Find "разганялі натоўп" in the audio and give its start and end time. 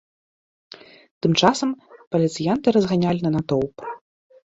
2.79-3.77